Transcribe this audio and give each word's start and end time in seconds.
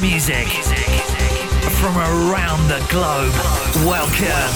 music 0.00 0.46
from 1.80 1.96
around 1.96 2.68
the 2.68 2.78
globe. 2.88 3.32
Welcome 3.84 4.54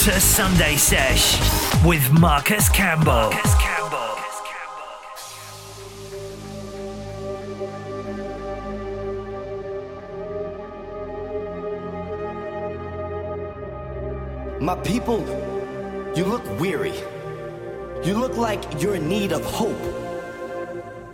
to 0.00 0.20
Sunday 0.20 0.76
Sesh 0.76 1.38
with 1.84 2.10
Marcus 2.20 2.68
Campbell. 2.68 3.30
My 14.60 14.76
people, 14.84 15.20
you 16.14 16.24
look 16.24 16.44
weary. 16.60 16.92
You 18.04 18.18
look 18.18 18.36
like 18.36 18.82
you're 18.82 18.96
in 18.96 19.08
need 19.08 19.32
of 19.32 19.42
hope. 19.44 19.80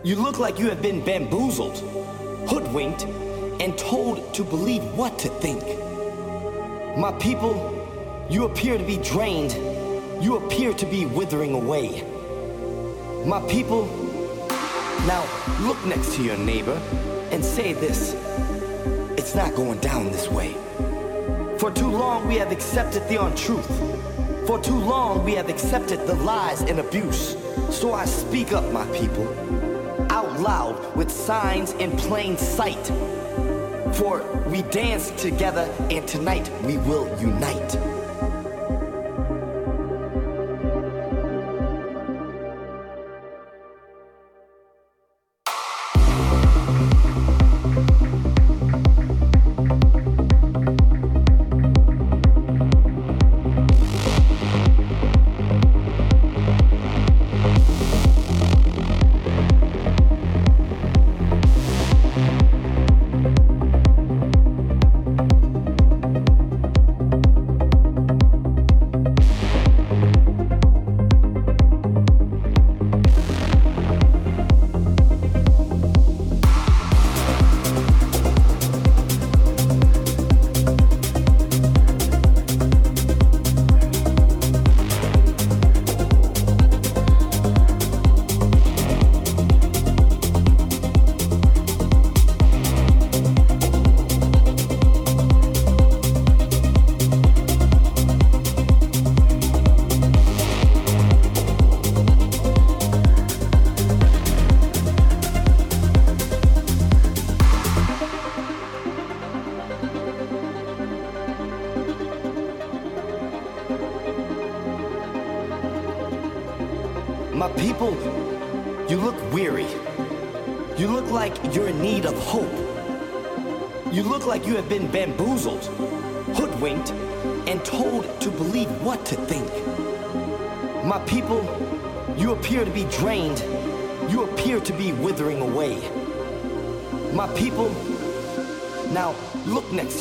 You 0.02 0.16
look 0.16 0.38
like 0.38 0.58
you 0.58 0.68
have 0.68 0.82
been 0.82 1.04
bamboozled, 1.04 1.82
hoodwinked, 2.48 3.04
and 3.60 3.76
told 3.78 4.34
to 4.34 4.44
believe 4.44 4.82
what 4.96 5.18
to 5.20 5.28
think. 5.28 5.62
My 6.96 7.12
people, 7.20 7.54
you 8.30 8.44
appear 8.44 8.78
to 8.78 8.84
be 8.84 8.96
drained. 8.98 9.52
You 10.22 10.36
appear 10.36 10.72
to 10.72 10.86
be 10.86 11.06
withering 11.06 11.54
away. 11.54 12.02
My 13.26 13.40
people, 13.48 13.86
now 15.06 15.24
look 15.60 15.84
next 15.84 16.14
to 16.16 16.22
your 16.22 16.36
neighbor 16.38 16.80
and 17.30 17.44
say 17.44 17.72
this 17.72 18.14
it's 19.18 19.34
not 19.34 19.54
going 19.54 19.80
down 19.80 20.06
this 20.06 20.28
way. 20.30 20.54
For 21.58 21.70
too 21.70 21.90
long 21.90 22.26
we 22.28 22.36
have 22.36 22.52
accepted 22.52 23.08
the 23.08 23.22
untruth. 23.22 23.66
For 24.46 24.60
too 24.60 24.78
long 24.78 25.24
we 25.24 25.32
have 25.32 25.48
accepted 25.48 26.06
the 26.06 26.14
lies 26.14 26.62
and 26.62 26.78
abuse. 26.78 27.36
So 27.70 27.92
I 27.92 28.04
speak 28.04 28.52
up, 28.52 28.72
my 28.72 28.86
people, 28.96 29.26
loud 30.46 30.94
with 30.94 31.10
signs 31.10 31.72
in 31.72 31.90
plain 31.96 32.36
sight. 32.36 32.86
For 33.96 34.22
we 34.46 34.62
dance 34.62 35.10
together 35.20 35.68
and 35.90 36.06
tonight 36.06 36.48
we 36.62 36.76
will 36.78 37.08
unite. 37.20 37.95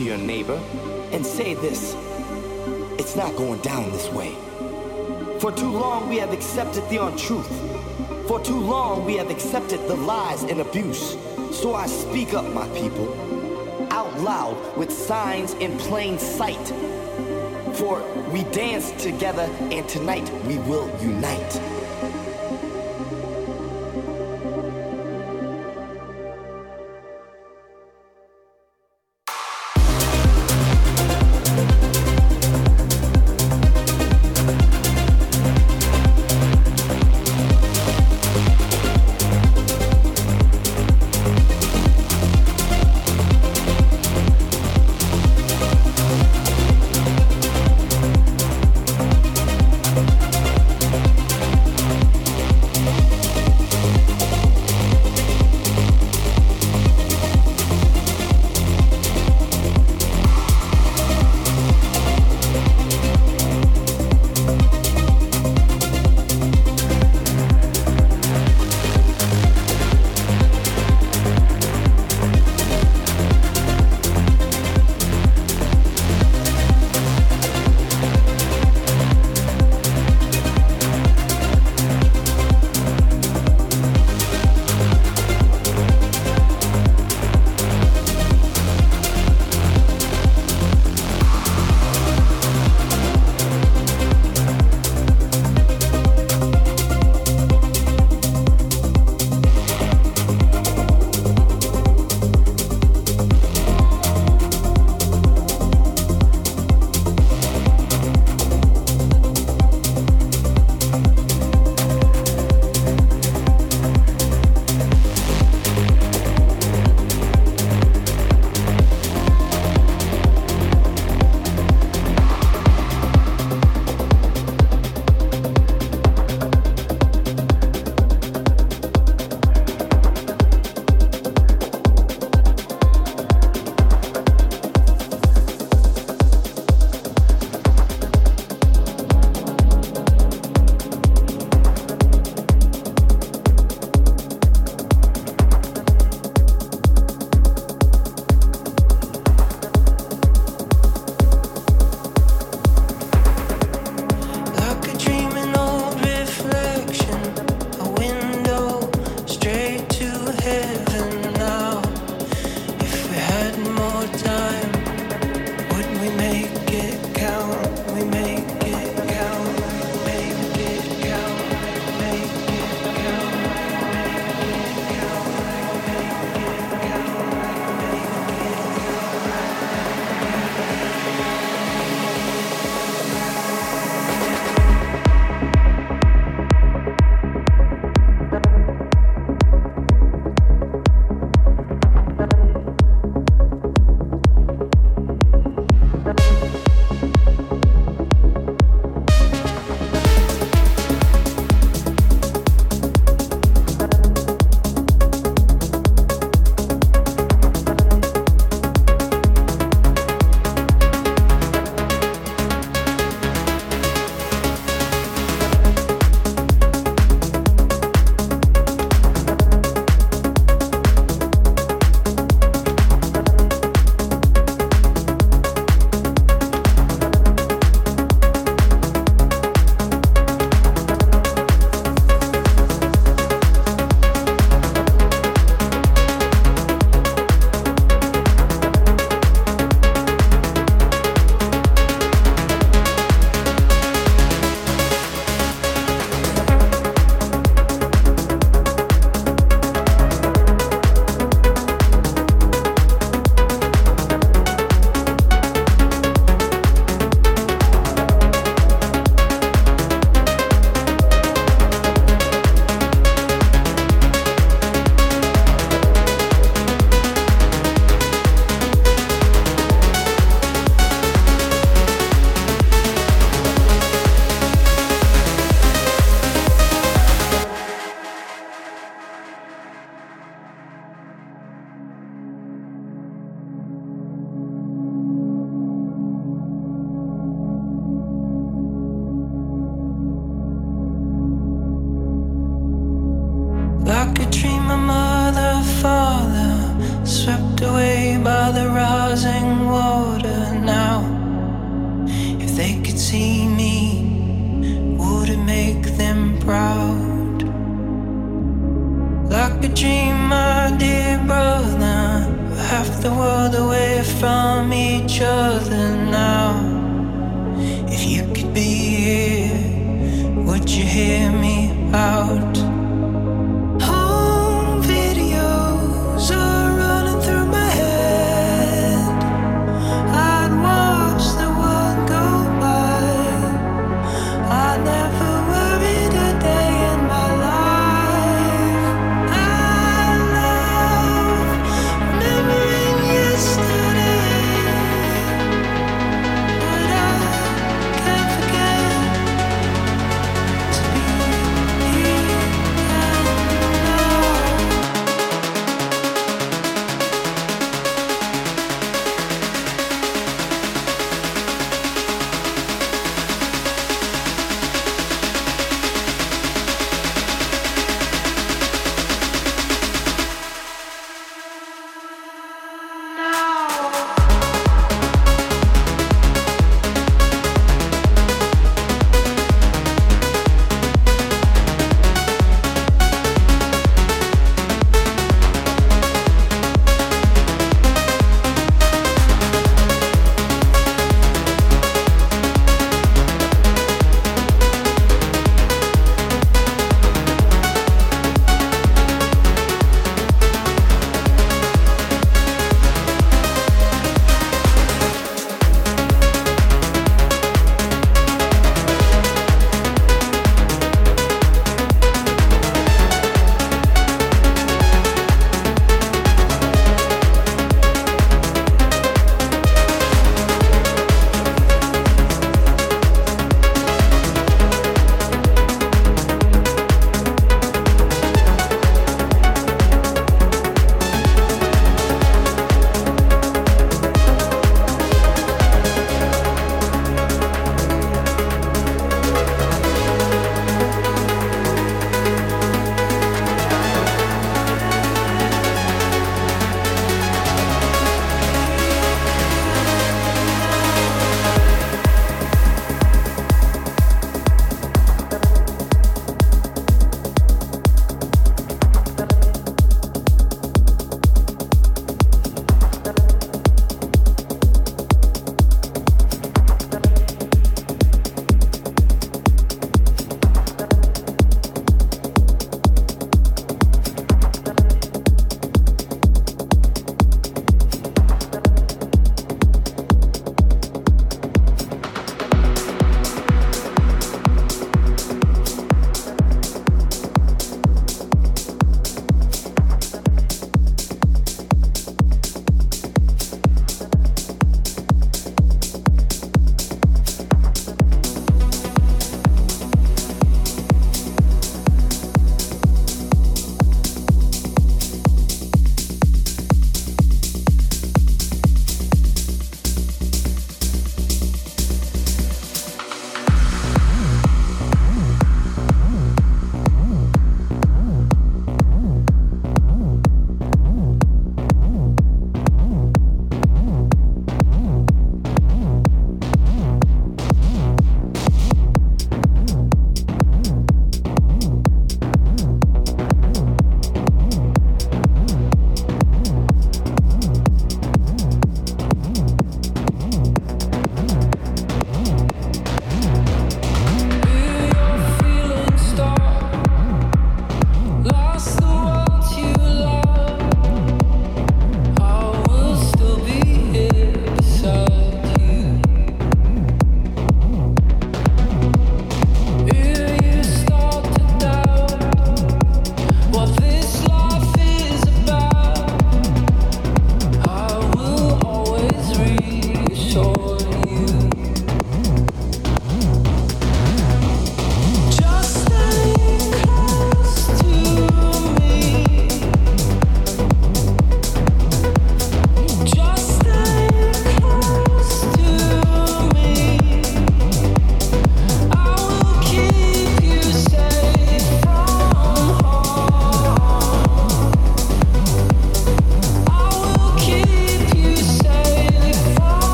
To 0.00 0.06
your 0.06 0.18
neighbor 0.18 0.58
and 1.12 1.26
say 1.26 1.52
this 1.52 1.94
it's 2.98 3.16
not 3.16 3.36
going 3.36 3.60
down 3.60 3.90
this 3.92 4.08
way. 4.08 4.34
For 5.40 5.52
too 5.52 5.70
long 5.70 6.08
we 6.08 6.16
have 6.16 6.32
accepted 6.32 6.88
the 6.88 7.04
untruth. 7.04 7.50
For 8.26 8.40
too 8.40 8.58
long 8.58 9.04
we 9.04 9.16
have 9.16 9.30
accepted 9.30 9.80
the 9.88 9.96
lies 9.96 10.42
and 10.44 10.60
abuse. 10.60 11.18
So 11.52 11.74
I 11.74 11.86
speak 11.86 12.32
up, 12.32 12.46
my 12.54 12.66
people, 12.68 13.08
out 13.92 14.18
loud 14.20 14.56
with 14.78 14.90
signs 14.90 15.52
in 15.54 15.76
plain 15.76 16.18
sight. 16.18 16.66
For 17.74 18.00
we 18.32 18.44
dance 18.44 18.92
together 19.02 19.48
and 19.70 19.86
tonight 19.86 20.30
we 20.46 20.56
will 20.60 20.88
unite. 21.02 21.79